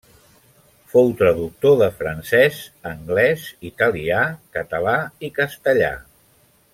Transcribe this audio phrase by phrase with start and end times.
[0.93, 2.57] Fou traductor de francès,
[2.93, 4.23] anglès, italià,
[4.59, 4.97] català
[5.29, 5.93] i castellà.